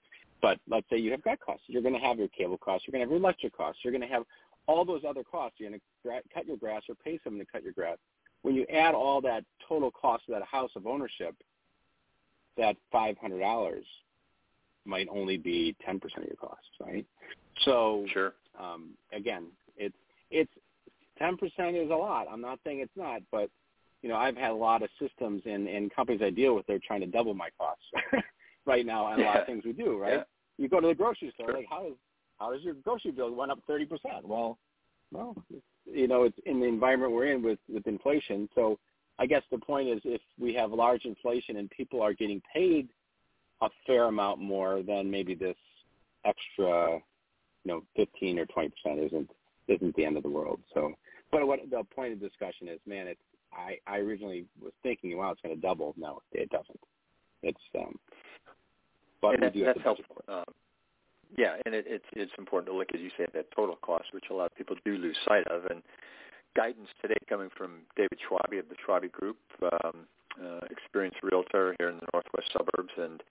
But 0.41 0.57
let's 0.69 0.87
say 0.89 0.97
you 0.97 1.11
have 1.11 1.23
got 1.23 1.39
costs. 1.41 1.65
You're 1.67 1.81
going 1.81 1.93
to 1.93 1.99
have 1.99 2.17
your 2.17 2.29
cable 2.29 2.57
costs. 2.57 2.87
You're 2.87 2.93
going 2.93 3.01
to 3.01 3.05
have 3.05 3.11
your 3.11 3.19
electric 3.19 3.55
costs. 3.55 3.81
You're 3.83 3.91
going 3.91 4.01
to 4.01 4.07
have 4.07 4.23
all 4.67 4.85
those 4.85 5.01
other 5.07 5.23
costs. 5.23 5.59
You're 5.59 5.69
going 5.69 5.81
to 6.05 6.21
cut 6.33 6.47
your 6.47 6.57
grass 6.57 6.83
or 6.87 6.95
pay 6.95 7.19
someone 7.23 7.45
to 7.45 7.51
cut 7.51 7.63
your 7.63 7.73
grass. 7.73 7.97
When 8.43 8.55
you 8.55 8.65
add 8.73 8.95
all 8.95 9.21
that 9.21 9.43
total 9.67 9.91
cost 9.91 10.23
of 10.29 10.33
that 10.33 10.43
house 10.47 10.71
of 10.75 10.87
ownership, 10.87 11.35
that 12.57 12.75
five 12.91 13.17
hundred 13.17 13.39
dollars 13.39 13.85
might 14.85 15.07
only 15.11 15.37
be 15.37 15.75
ten 15.85 15.99
percent 15.99 16.23
of 16.23 16.27
your 16.29 16.37
costs, 16.37 16.69
right? 16.79 17.05
So 17.65 18.05
sure. 18.11 18.33
Um, 18.59 18.91
again, 19.13 19.47
it's 19.77 19.95
it's 20.31 20.51
ten 21.21 21.37
percent 21.37 21.75
is 21.75 21.89
a 21.89 21.95
lot. 21.95 22.27
I'm 22.31 22.41
not 22.41 22.59
saying 22.65 22.79
it's 22.79 22.91
not, 22.95 23.21
but 23.31 23.49
you 24.01 24.09
know, 24.09 24.15
I've 24.15 24.35
had 24.35 24.51
a 24.51 24.55
lot 24.55 24.81
of 24.81 24.89
systems 24.99 25.43
and, 25.45 25.67
and 25.67 25.93
companies 25.93 26.21
I 26.23 26.31
deal 26.31 26.55
with. 26.55 26.65
They're 26.65 26.79
trying 26.85 27.01
to 27.01 27.07
double 27.07 27.35
my 27.35 27.49
costs 27.57 27.83
right 28.65 28.85
now 28.85 29.05
on 29.05 29.21
a 29.21 29.23
lot 29.23 29.39
of 29.39 29.45
things 29.45 29.63
we 29.63 29.73
do. 29.73 29.97
Right? 29.97 30.13
Yeah. 30.13 30.23
You 30.57 30.69
go 30.69 30.79
to 30.79 30.87
the 30.87 30.95
grocery 30.95 31.31
store, 31.35 31.47
sure. 31.47 31.57
like 31.57 31.67
how 31.69 31.83
does 31.83 31.93
how 32.39 32.51
does 32.51 32.63
your 32.63 32.73
grocery 32.73 33.11
bill 33.11 33.33
went 33.33 33.51
up 33.51 33.59
thirty 33.67 33.85
percent? 33.85 34.27
Well, 34.27 34.57
well, 35.11 35.35
you 35.85 36.07
know, 36.07 36.23
it's 36.23 36.37
in 36.45 36.59
the 36.59 36.67
environment 36.67 37.13
we're 37.13 37.31
in 37.31 37.43
with 37.43 37.59
with 37.69 37.85
inflation. 37.87 38.49
So 38.55 38.79
I 39.19 39.25
guess 39.27 39.43
the 39.51 39.59
point 39.59 39.89
is, 39.89 40.01
if 40.03 40.21
we 40.39 40.53
have 40.55 40.71
large 40.71 41.05
inflation 41.05 41.57
and 41.57 41.69
people 41.69 42.01
are 42.01 42.13
getting 42.13 42.41
paid 42.53 42.89
a 43.61 43.69
fair 43.85 44.05
amount 44.05 44.39
more 44.39 44.81
than 44.81 45.11
maybe 45.11 45.35
this 45.35 45.57
extra 46.25 46.99
you 47.63 47.71
know, 47.71 47.83
15 47.95 48.39
or 48.39 48.45
20 48.45 48.69
percent 48.69 48.99
isn't 48.99 49.29
isn't 49.67 49.95
the 49.95 50.05
end 50.05 50.17
of 50.17 50.23
the 50.23 50.29
world. 50.29 50.59
So, 50.73 50.91
but 51.31 51.45
what 51.47 51.59
the 51.69 51.83
point 51.95 52.13
of 52.13 52.19
discussion 52.19 52.67
is, 52.67 52.79
man, 52.85 53.07
it's 53.07 53.21
I 53.53 53.77
I 53.87 53.97
originally 53.97 54.45
was 54.61 54.73
thinking, 54.83 55.17
wow, 55.17 55.31
it's 55.31 55.41
going 55.41 55.55
to 55.55 55.61
double. 55.61 55.93
No, 55.97 56.21
it 56.31 56.49
doesn't. 56.49 56.79
It's 57.43 57.59
um, 57.77 57.97
but 59.21 59.41
and 59.41 59.53
do 59.53 59.65
that's 59.65 59.81
helpful. 59.83 60.17
Um, 60.27 60.45
yeah, 61.37 61.55
and 61.65 61.73
it, 61.73 61.85
it's 61.87 62.05
it's 62.13 62.31
important 62.37 62.71
to 62.71 62.77
look, 62.77 62.89
as 62.93 63.01
you 63.01 63.09
say, 63.17 63.23
at 63.23 63.33
that 63.33 63.51
total 63.55 63.77
cost, 63.77 64.05
which 64.13 64.25
a 64.29 64.33
lot 64.33 64.51
of 64.51 64.57
people 64.57 64.75
do 64.85 64.97
lose 64.97 65.17
sight 65.27 65.47
of. 65.47 65.65
And 65.65 65.81
guidance 66.55 66.89
today 67.01 67.15
coming 67.29 67.49
from 67.55 67.79
David 67.95 68.19
Schwabe 68.19 68.59
of 68.59 68.65
the 68.69 68.75
Schwabe 68.85 69.11
Group, 69.11 69.37
um, 69.61 70.07
uh, 70.41 70.59
experienced 70.69 71.19
realtor 71.23 71.75
here 71.79 71.89
in 71.89 71.95
the 71.97 72.07
northwest 72.13 72.51
suburbs, 72.51 72.91
and 72.97 73.23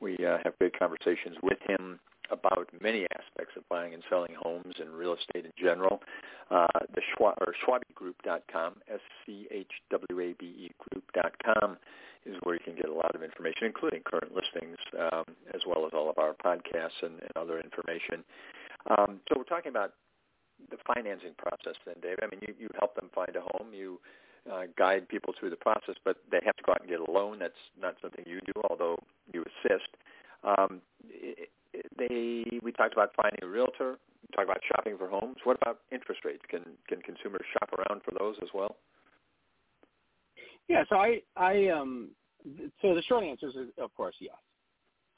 we 0.00 0.16
uh, 0.24 0.38
have 0.44 0.58
good 0.58 0.78
conversations 0.78 1.36
with 1.42 1.58
him 1.66 1.98
about 2.30 2.68
many 2.80 3.06
aspects 3.14 3.54
of 3.56 3.68
buying 3.68 3.94
and 3.94 4.02
selling 4.10 4.34
homes 4.38 4.74
and 4.80 4.90
real 4.90 5.14
estate 5.14 5.44
in 5.44 5.52
general. 5.58 6.02
Uh, 6.50 6.66
the 6.94 7.02
Schwab, 7.14 7.34
or 7.40 7.54
SchwabeGroup.com, 7.66 8.74
S-C-H-W-A-B-E 8.88 10.70
Group.com 10.78 11.76
is 12.24 12.36
where 12.42 12.54
you 12.54 12.60
can 12.64 12.76
get 12.76 12.88
a 12.88 12.94
lot 12.94 13.14
of 13.14 13.22
information, 13.22 13.66
including 13.66 14.02
current 14.02 14.32
listings, 14.34 14.76
um, 14.98 15.24
as 15.54 15.62
well 15.66 15.86
as 15.86 15.92
all 15.92 16.08
of 16.08 16.18
our 16.18 16.34
podcasts 16.34 17.02
and, 17.02 17.18
and 17.20 17.30
other 17.36 17.58
information. 17.58 18.22
Um, 18.90 19.20
so 19.28 19.34
we're 19.36 19.44
talking 19.44 19.70
about 19.70 19.94
the 20.70 20.76
financing 20.94 21.34
process 21.36 21.74
then, 21.84 21.96
Dave. 22.02 22.18
I 22.22 22.26
mean, 22.26 22.40
you, 22.46 22.54
you 22.58 22.68
help 22.78 22.94
them 22.94 23.10
find 23.14 23.34
a 23.36 23.40
home. 23.40 23.74
You 23.74 24.00
uh, 24.50 24.62
guide 24.78 25.08
people 25.08 25.34
through 25.38 25.50
the 25.50 25.56
process, 25.56 25.96
but 26.04 26.16
they 26.30 26.38
have 26.44 26.56
to 26.56 26.62
go 26.62 26.72
out 26.72 26.80
and 26.80 26.88
get 26.88 27.00
a 27.00 27.10
loan. 27.10 27.38
That's 27.38 27.54
not 27.80 27.96
something 28.00 28.24
you 28.26 28.40
do, 28.46 28.60
although 28.70 28.98
you 29.32 29.42
assist. 29.42 29.88
Um, 30.44 30.80
it, 31.08 31.50
they 31.98 32.58
we 32.62 32.72
talked 32.72 32.94
about 32.94 33.12
finding 33.16 33.40
a 33.42 33.46
realtor. 33.46 33.98
We 34.36 34.44
talked 34.44 34.50
about 34.50 34.62
shopping 34.76 34.98
for 34.98 35.08
homes. 35.08 35.36
What 35.44 35.56
about 35.62 35.80
interest 35.90 36.24
rates? 36.24 36.42
Can 36.48 36.62
can 36.88 37.00
consumers 37.02 37.42
shop 37.52 37.70
around 37.72 38.02
for 38.02 38.12
those 38.18 38.36
as 38.42 38.48
well? 38.54 38.76
Yeah. 40.68 40.84
So 40.88 40.96
I 40.96 41.22
I 41.36 41.68
um 41.68 42.10
so 42.82 42.94
the 42.94 43.02
short 43.02 43.24
answer 43.24 43.48
is 43.48 43.68
of 43.78 43.94
course 43.94 44.14
yes. 44.20 44.34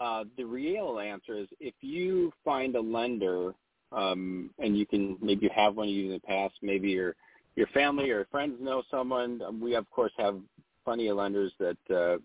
Uh, 0.00 0.24
the 0.36 0.44
real 0.44 1.00
answer 1.00 1.36
is 1.36 1.48
if 1.58 1.74
you 1.80 2.32
find 2.44 2.76
a 2.76 2.80
lender 2.80 3.52
um, 3.90 4.50
and 4.58 4.78
you 4.78 4.86
can 4.86 5.16
maybe 5.20 5.46
you 5.46 5.50
have 5.54 5.76
one 5.76 5.88
you 5.88 6.06
in 6.06 6.12
the 6.12 6.20
past, 6.20 6.54
maybe 6.62 6.90
your 6.90 7.16
your 7.56 7.66
family 7.68 8.10
or 8.10 8.26
friends 8.30 8.56
know 8.60 8.82
someone. 8.90 9.42
Um, 9.42 9.60
we 9.60 9.74
of 9.74 9.90
course 9.90 10.12
have 10.18 10.38
plenty 10.84 11.08
of 11.08 11.16
lenders 11.16 11.52
that 11.58 11.76
uh, 11.90 12.18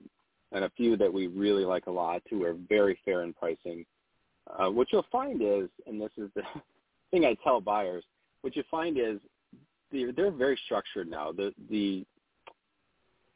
and 0.52 0.66
a 0.66 0.70
few 0.78 0.96
that 0.98 1.12
we 1.12 1.26
really 1.28 1.66
like 1.66 1.88
a 1.88 1.92
lot 1.92 2.22
who 2.30 2.44
are 2.44 2.56
very 2.70 3.00
fair 3.04 3.24
in 3.24 3.34
pricing. 3.34 3.86
Uh, 4.60 4.70
what 4.70 4.88
you'll 4.92 5.06
find 5.12 5.42
is, 5.42 5.70
and 5.88 6.00
this 6.00 6.12
is 6.18 6.30
the 6.36 6.44
thing 7.13 7.25
I 7.25 7.36
tell 7.43 7.62
buyers, 7.62 8.03
what 8.41 8.55
you 8.55 8.63
find 8.70 8.98
is 8.98 9.20
they're, 9.91 10.12
they're 10.12 10.32
very 10.32 10.60
structured 10.65 11.08
now. 11.10 11.32
The 11.32 11.53
the 11.70 12.05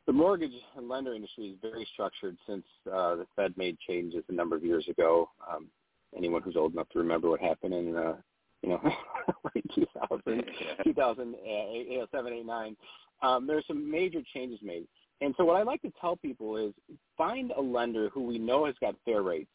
the 0.08 0.14
mortgage 0.14 0.54
and 0.76 0.90
lender 0.90 1.14
industry 1.14 1.50
is 1.50 1.58
very 1.62 1.88
structured 1.94 2.38
since 2.48 2.64
uh, 2.92 3.16
the 3.16 3.28
Fed 3.36 3.54
made 3.58 3.78
changes 3.88 4.24
a 4.30 4.34
number 4.34 4.56
of 4.56 4.64
years 4.64 4.88
ago. 4.90 5.30
Um, 5.50 5.68
anyone 6.16 6.42
who's 6.42 6.56
old 6.56 6.74
enough 6.74 6.90
to 6.90 7.00
remember 7.00 7.30
what 7.30 7.40
happened 7.40 7.74
in 7.74 7.96
uh, 7.96 8.16
you 8.64 8.70
know 8.70 8.82
late 9.56 9.66
2000, 9.76 10.44
2007, 10.84 12.34
8, 12.34 12.46
9. 12.46 12.78
Um, 13.22 13.48
there's 13.48 13.66
some 13.68 13.90
major 13.90 14.22
changes 14.34 14.60
made. 14.64 14.88
And 15.22 15.34
so 15.38 15.46
what 15.46 15.56
I 15.56 15.64
like 15.64 15.82
to 15.82 15.92
tell 16.00 16.16
people 16.16 16.58
is 16.58 16.74
find 17.18 17.52
a 17.52 17.62
lender 17.62 18.10
who 18.10 18.24
we 18.24 18.38
know 18.38 18.66
has 18.66 18.76
got 18.80 18.96
fair 19.04 19.24
rates 19.24 19.50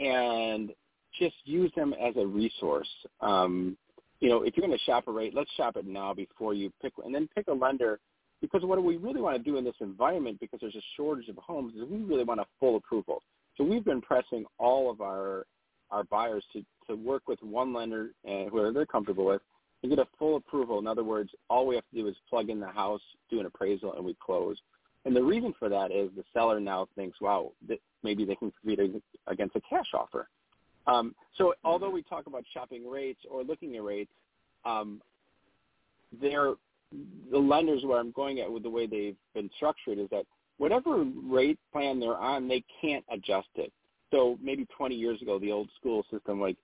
and 0.00 0.72
just 1.18 1.36
use 1.44 1.70
them 1.76 1.94
as 1.94 2.14
a 2.16 2.26
resource. 2.26 2.88
Um, 3.20 3.76
you 4.20 4.28
know, 4.28 4.42
if 4.42 4.56
you're 4.56 4.66
going 4.66 4.78
to 4.78 4.84
shop 4.84 5.08
a 5.08 5.12
rate, 5.12 5.34
let's 5.34 5.50
shop 5.52 5.76
it 5.76 5.86
now 5.86 6.14
before 6.14 6.54
you 6.54 6.72
pick, 6.80 6.92
and 7.04 7.14
then 7.14 7.28
pick 7.34 7.48
a 7.48 7.52
lender 7.52 8.00
because 8.40 8.62
what 8.62 8.82
we 8.82 8.96
really 8.96 9.20
want 9.20 9.36
to 9.36 9.42
do 9.42 9.56
in 9.56 9.64
this 9.64 9.74
environment, 9.80 10.38
because 10.38 10.60
there's 10.60 10.74
a 10.74 10.82
shortage 10.96 11.28
of 11.28 11.36
homes, 11.36 11.74
is 11.74 11.88
we 11.88 11.98
really 11.98 12.24
want 12.24 12.40
a 12.40 12.46
full 12.60 12.76
approval. 12.76 13.22
So 13.56 13.64
we've 13.64 13.84
been 13.84 14.02
pressing 14.02 14.44
all 14.58 14.90
of 14.90 15.00
our 15.00 15.46
our 15.90 16.04
buyers 16.04 16.44
to, 16.52 16.64
to 16.88 16.96
work 16.96 17.22
with 17.28 17.40
one 17.42 17.72
lender 17.72 18.10
and 18.24 18.50
whoever 18.50 18.72
they're 18.72 18.86
comfortable 18.86 19.26
with 19.26 19.42
and 19.82 19.90
get 19.90 19.98
a 19.98 20.08
full 20.18 20.36
approval. 20.36 20.78
In 20.78 20.86
other 20.86 21.04
words, 21.04 21.30
all 21.50 21.66
we 21.66 21.74
have 21.74 21.84
to 21.90 22.02
do 22.02 22.08
is 22.08 22.16
plug 22.28 22.48
in 22.48 22.58
the 22.58 22.66
house, 22.66 23.02
do 23.30 23.38
an 23.38 23.46
appraisal, 23.46 23.92
and 23.92 24.04
we 24.04 24.16
close. 24.24 24.56
And 25.04 25.14
the 25.14 25.22
reason 25.22 25.54
for 25.58 25.68
that 25.68 25.92
is 25.92 26.10
the 26.16 26.24
seller 26.32 26.58
now 26.58 26.88
thinks, 26.96 27.20
wow, 27.20 27.52
maybe 28.02 28.24
they 28.24 28.34
can 28.34 28.50
compete 28.50 28.80
against 29.26 29.56
a 29.56 29.60
cash 29.60 29.88
offer. 29.92 30.28
Um, 30.86 31.14
so 31.36 31.54
although 31.64 31.90
we 31.90 32.02
talk 32.02 32.26
about 32.26 32.44
shopping 32.52 32.88
rates 32.88 33.20
or 33.30 33.42
looking 33.42 33.76
at 33.76 33.82
rates, 33.82 34.10
um, 34.64 35.00
they're, 36.20 36.54
the 37.30 37.38
lenders 37.38 37.82
where 37.84 37.98
I'm 37.98 38.12
going 38.12 38.40
at 38.40 38.50
with 38.50 38.62
the 38.62 38.70
way 38.70 38.86
they've 38.86 39.16
been 39.34 39.50
structured 39.56 39.98
is 39.98 40.08
that 40.10 40.26
whatever 40.58 41.04
rate 41.24 41.58
plan 41.72 41.98
they're 41.98 42.16
on, 42.16 42.48
they 42.48 42.62
can't 42.80 43.04
adjust 43.10 43.48
it. 43.56 43.72
So 44.10 44.38
maybe 44.40 44.66
20 44.76 44.94
years 44.94 45.20
ago, 45.22 45.38
the 45.38 45.50
old 45.50 45.68
school 45.78 46.04
system, 46.10 46.40
like 46.40 46.56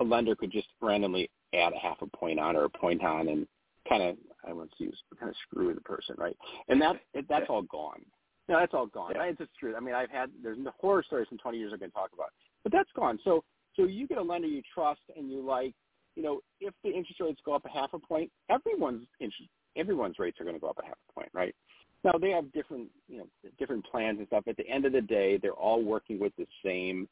a 0.00 0.04
lender 0.04 0.34
could 0.34 0.52
just 0.52 0.68
randomly 0.82 1.30
add 1.54 1.72
a 1.72 1.78
half 1.78 2.02
a 2.02 2.06
point 2.06 2.38
on 2.38 2.56
or 2.56 2.64
a 2.64 2.70
point 2.70 3.02
on 3.02 3.28
and 3.28 3.46
kind 3.88 4.02
of, 4.02 4.16
I 4.46 4.52
want 4.52 4.70
to 4.76 4.84
use, 4.84 4.98
kind 5.18 5.30
of 5.30 5.36
screw 5.48 5.72
the 5.72 5.80
person, 5.80 6.14
right? 6.18 6.36
And 6.68 6.80
that 6.82 6.96
that's 7.28 7.46
all 7.48 7.62
gone. 7.62 8.04
No, 8.48 8.58
that's 8.58 8.74
all 8.74 8.86
gone. 8.86 9.12
Yeah. 9.14 9.24
It's 9.24 9.38
just 9.38 9.50
true. 9.58 9.74
I 9.74 9.80
mean, 9.80 9.94
I've 9.94 10.10
had 10.10 10.30
there's 10.42 10.58
horror 10.78 11.02
stories 11.02 11.28
from 11.28 11.38
20 11.38 11.56
years 11.56 11.72
I 11.74 11.78
can 11.78 11.90
talk 11.90 12.10
about, 12.12 12.30
but 12.64 12.72
that's 12.72 12.90
gone. 12.96 13.18
So 13.22 13.44
so 13.76 13.84
you 13.84 14.08
get 14.08 14.18
a 14.18 14.22
lender 14.22 14.48
you 14.48 14.62
trust 14.74 15.00
and 15.16 15.30
you 15.30 15.40
like. 15.40 15.74
You 16.16 16.22
know, 16.22 16.40
if 16.60 16.72
the 16.84 16.90
interest 16.90 17.20
rates 17.20 17.40
go 17.44 17.54
up 17.54 17.64
a 17.64 17.68
half 17.68 17.92
a 17.92 17.98
point, 17.98 18.30
everyone's 18.48 19.06
interest, 19.20 19.50
everyone's 19.76 20.18
rates 20.18 20.40
are 20.40 20.44
going 20.44 20.54
to 20.54 20.60
go 20.60 20.68
up 20.68 20.78
a 20.80 20.86
half 20.86 20.96
a 21.08 21.12
point, 21.12 21.28
right? 21.32 21.54
Now 22.04 22.12
they 22.20 22.30
have 22.30 22.52
different, 22.52 22.88
you 23.08 23.18
know, 23.18 23.26
different 23.58 23.84
plans 23.86 24.18
and 24.18 24.26
stuff. 24.28 24.44
At 24.46 24.56
the 24.56 24.68
end 24.68 24.84
of 24.84 24.92
the 24.92 25.00
day, 25.00 25.38
they're 25.38 25.52
all 25.52 25.82
working 25.82 26.20
with 26.20 26.32
the 26.36 26.46
same 26.64 27.08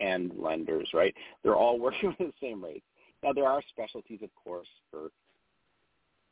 end 0.00 0.32
lenders, 0.36 0.88
right? 0.94 1.14
They're 1.42 1.56
all 1.56 1.78
working 1.80 2.14
with 2.18 2.18
the 2.18 2.32
same 2.46 2.64
rates. 2.64 2.86
Now 3.22 3.32
there 3.32 3.46
are 3.46 3.62
specialties, 3.68 4.20
of 4.22 4.30
course, 4.34 4.68
for 4.90 5.10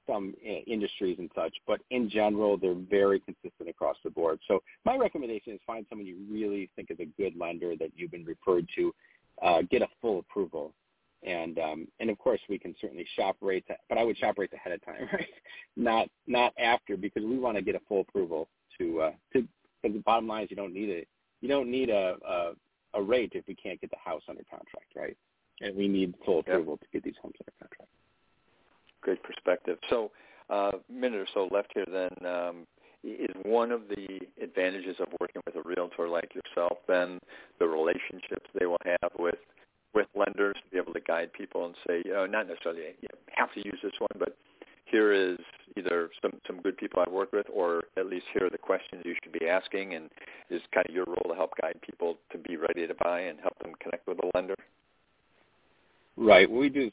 some 0.08 0.34
eh, 0.44 0.60
industries 0.66 1.18
and 1.18 1.30
such, 1.34 1.54
but 1.66 1.80
in 1.90 2.08
general, 2.08 2.56
they're 2.56 2.74
very 2.74 3.20
consistent 3.20 3.68
across 3.68 3.96
the 4.02 4.10
board. 4.10 4.38
So 4.48 4.60
my 4.84 4.96
recommendation 4.96 5.52
is 5.52 5.60
find 5.66 5.86
someone 5.88 6.06
you 6.06 6.16
really 6.30 6.70
think 6.74 6.90
is 6.90 6.98
a 7.00 7.06
good 7.20 7.34
lender 7.38 7.74
that 7.76 7.90
you've 7.96 8.10
been 8.10 8.24
referred 8.24 8.66
to, 8.76 8.94
uh, 9.42 9.62
get 9.70 9.82
a 9.82 9.88
full 10.00 10.20
approval, 10.20 10.72
and 11.24 11.58
um, 11.58 11.88
and 12.00 12.10
of 12.10 12.18
course 12.18 12.40
we 12.48 12.58
can 12.58 12.74
certainly 12.80 13.06
shop 13.16 13.36
rates, 13.40 13.68
but 13.88 13.98
I 13.98 14.04
would 14.04 14.16
shop 14.18 14.38
rates 14.38 14.52
ahead 14.52 14.72
of 14.72 14.84
time, 14.84 15.08
right? 15.12 15.26
Not 15.76 16.08
not 16.26 16.52
after 16.58 16.96
because 16.96 17.24
we 17.24 17.38
want 17.38 17.56
to 17.56 17.62
get 17.62 17.74
a 17.74 17.80
full 17.88 18.00
approval 18.00 18.48
to 18.78 19.00
uh, 19.02 19.12
to. 19.34 19.46
Because 19.80 19.94
the 19.94 20.02
bottom 20.02 20.26
line 20.26 20.42
is 20.42 20.50
you 20.50 20.56
don't 20.56 20.74
need 20.74 20.88
it. 20.88 21.06
You 21.40 21.48
don't 21.48 21.70
need 21.70 21.88
a, 21.88 22.16
a 22.28 22.52
a 22.94 23.02
rate 23.02 23.32
if 23.34 23.46
we 23.46 23.54
can't 23.54 23.80
get 23.80 23.90
the 23.90 23.96
house 24.04 24.22
under 24.28 24.42
contract, 24.50 24.92
right? 24.96 25.16
And 25.60 25.76
we 25.76 25.86
need 25.88 26.14
full 26.24 26.40
approval 26.40 26.72
yep. 26.72 26.80
to 26.80 26.86
get 26.92 27.04
these 27.04 27.14
homes 27.22 27.34
under 27.40 27.52
contract. 27.60 27.90
Great 29.08 29.22
perspective. 29.22 29.78
So, 29.88 30.10
a 30.50 30.52
uh, 30.52 30.70
minute 30.92 31.18
or 31.18 31.26
so 31.32 31.48
left 31.50 31.72
here. 31.72 31.86
Then, 31.90 32.26
um, 32.26 32.66
is 33.02 33.34
one 33.42 33.72
of 33.72 33.82
the 33.88 34.20
advantages 34.42 34.96
of 35.00 35.06
working 35.18 35.40
with 35.46 35.56
a 35.56 35.62
realtor 35.62 36.08
like 36.08 36.34
yourself 36.34 36.78
then 36.88 37.20
the 37.58 37.66
relationships 37.66 38.50
they 38.58 38.66
will 38.66 38.80
have 38.84 39.12
with 39.18 39.36
with 39.94 40.06
lenders 40.14 40.56
to 40.56 40.70
be 40.70 40.76
able 40.76 40.92
to 40.92 41.00
guide 41.00 41.32
people 41.32 41.64
and 41.64 41.74
say, 41.86 42.02
you 42.04 42.12
know, 42.12 42.26
not 42.26 42.46
necessarily 42.46 42.82
you 43.00 43.08
have 43.30 43.50
to 43.54 43.64
use 43.64 43.78
this 43.82 43.92
one, 43.98 44.10
but 44.18 44.36
here 44.84 45.12
is 45.12 45.38
either 45.76 46.10
some 46.20 46.32
some 46.46 46.60
good 46.60 46.76
people 46.76 47.00
I've 47.00 47.12
worked 47.12 47.32
with, 47.32 47.46
or 47.54 47.84
at 47.96 48.06
least 48.06 48.26
here 48.34 48.46
are 48.46 48.50
the 48.50 48.58
questions 48.58 49.02
you 49.06 49.14
should 49.22 49.32
be 49.32 49.48
asking, 49.48 49.94
and 49.94 50.10
is 50.50 50.60
kind 50.74 50.86
of 50.86 50.94
your 50.94 51.06
role 51.06 51.30
to 51.30 51.34
help 51.34 51.52
guide 51.62 51.80
people 51.80 52.18
to 52.32 52.38
be 52.38 52.56
ready 52.56 52.86
to 52.86 52.94
buy 53.02 53.20
and 53.20 53.38
help 53.40 53.58
them 53.60 53.72
connect 53.80 54.06
with 54.06 54.18
a 54.18 54.30
lender. 54.34 54.56
Right. 56.18 56.50
We 56.50 56.68
do 56.68 56.90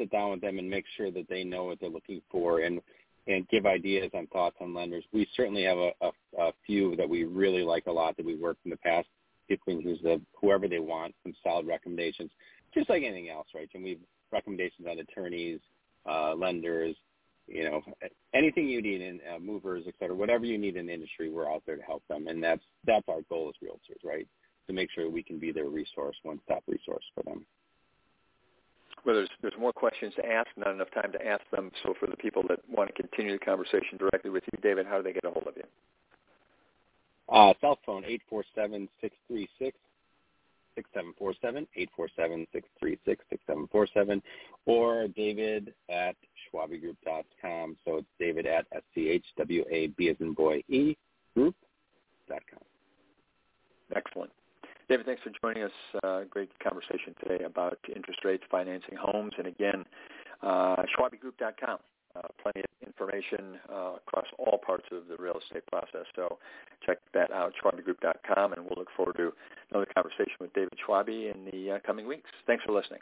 sit 0.00 0.10
down 0.10 0.30
with 0.30 0.40
them 0.40 0.58
and 0.58 0.68
make 0.68 0.86
sure 0.96 1.10
that 1.10 1.28
they 1.28 1.44
know 1.44 1.64
what 1.64 1.78
they're 1.80 1.90
looking 1.90 2.22
for, 2.32 2.60
and 2.60 2.80
and 3.26 3.46
give 3.48 3.66
ideas 3.66 4.10
and 4.14 4.28
thoughts 4.30 4.56
on 4.60 4.74
lenders. 4.74 5.04
We 5.12 5.28
certainly 5.36 5.64
have 5.64 5.76
a, 5.78 5.92
a, 6.00 6.10
a 6.38 6.52
few 6.66 6.96
that 6.96 7.08
we 7.08 7.24
really 7.24 7.62
like 7.62 7.86
a 7.86 7.92
lot 7.92 8.16
that 8.16 8.24
we 8.24 8.34
worked 8.34 8.64
in 8.64 8.70
the 8.70 8.78
past 8.78 9.06
people 9.46 9.80
who's 9.82 10.00
the 10.02 10.20
whoever 10.40 10.66
they 10.68 10.78
want, 10.78 11.14
some 11.22 11.34
solid 11.44 11.66
recommendations, 11.66 12.30
just 12.72 12.88
like 12.88 13.02
anything 13.02 13.28
else, 13.28 13.48
right? 13.54 13.68
And 13.74 13.84
we've 13.84 14.00
recommendations 14.32 14.86
on 14.88 14.98
attorneys, 14.98 15.60
uh, 16.08 16.34
lenders, 16.34 16.96
you 17.46 17.64
know, 17.64 17.82
anything 18.32 18.68
you 18.68 18.80
need 18.80 19.02
in 19.02 19.20
uh, 19.34 19.38
movers, 19.40 19.84
et 19.88 19.94
cetera, 19.98 20.14
whatever 20.14 20.44
you 20.44 20.56
need 20.56 20.76
in 20.76 20.86
the 20.86 20.94
industry, 20.94 21.30
we're 21.30 21.50
out 21.52 21.62
there 21.66 21.76
to 21.76 21.82
help 21.82 22.02
them, 22.08 22.28
and 22.28 22.42
that's 22.42 22.62
that's 22.86 23.08
our 23.08 23.22
goal 23.28 23.52
as 23.52 23.68
realtors, 23.68 24.08
right? 24.08 24.26
To 24.68 24.72
make 24.72 24.88
sure 24.94 25.10
we 25.10 25.22
can 25.22 25.38
be 25.38 25.50
their 25.50 25.68
resource, 25.68 26.16
one-stop 26.22 26.62
resource 26.68 27.04
for 27.14 27.24
them. 27.24 27.44
Well, 29.04 29.16
there's 29.16 29.30
there's 29.40 29.54
more 29.58 29.72
questions 29.72 30.14
to 30.16 30.26
ask, 30.26 30.48
not 30.56 30.74
enough 30.74 30.90
time 30.92 31.12
to 31.12 31.26
ask 31.26 31.42
them. 31.50 31.70
So 31.82 31.94
for 31.98 32.06
the 32.06 32.16
people 32.16 32.42
that 32.48 32.60
want 32.68 32.94
to 32.94 33.02
continue 33.02 33.32
the 33.32 33.44
conversation 33.44 33.98
directly 33.98 34.30
with 34.30 34.44
you, 34.52 34.58
David, 34.62 34.86
how 34.86 34.98
do 34.98 35.02
they 35.02 35.12
get 35.12 35.24
a 35.24 35.30
hold 35.30 35.46
of 35.46 35.56
you? 35.56 35.64
Uh, 37.28 37.54
cell 37.60 37.78
phone, 37.86 38.04
847-636. 38.32 39.72
6747, 40.76 41.66
847-636-6747, 41.98 44.22
or 44.66 45.08
david 45.08 45.74
at 45.88 46.14
schwabegroup.com. 46.54 47.76
So 47.84 47.96
it's 47.96 48.06
david 48.18 48.46
at 48.46 48.66
S-C-H-W-A-B 48.72 50.08
as 50.08 50.16
in 50.20 50.32
boy 50.32 50.62
E 50.68 50.96
group.com. 51.34 52.62
Excellent. 53.94 54.30
David, 54.90 55.06
thanks 55.06 55.22
for 55.22 55.30
joining 55.40 55.62
us. 55.62 55.70
Uh, 56.02 56.22
great 56.28 56.50
conversation 56.58 57.14
today 57.22 57.44
about 57.44 57.78
interest 57.94 58.24
rates, 58.24 58.42
financing 58.50 58.96
homes, 59.00 59.30
and 59.38 59.46
again, 59.46 59.84
uh, 60.42 60.82
schwabegroup.com. 60.90 61.78
Uh, 62.16 62.22
plenty 62.42 62.58
of 62.58 62.88
information 62.88 63.56
uh, 63.72 63.92
across 64.04 64.26
all 64.36 64.58
parts 64.58 64.82
of 64.90 65.06
the 65.06 65.14
real 65.22 65.38
estate 65.38 65.64
process. 65.70 66.06
So 66.16 66.38
check 66.84 66.98
that 67.14 67.30
out, 67.30 67.52
schwabegroup.com, 67.62 68.52
and 68.52 68.62
we'll 68.64 68.78
look 68.78 68.88
forward 68.96 69.16
to 69.18 69.32
another 69.70 69.86
conversation 69.94 70.34
with 70.40 70.52
David 70.54 70.76
Schwabe 70.84 71.32
in 71.32 71.44
the 71.52 71.76
uh, 71.76 71.78
coming 71.86 72.08
weeks. 72.08 72.28
Thanks 72.48 72.64
for 72.64 72.72
listening. 72.72 72.98